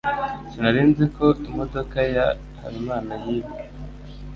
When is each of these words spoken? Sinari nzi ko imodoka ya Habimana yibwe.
Sinari 0.49 0.81
nzi 0.89 1.05
ko 1.15 1.25
imodoka 1.47 1.97
ya 2.15 2.25
Habimana 2.59 3.11
yibwe. 3.23 3.59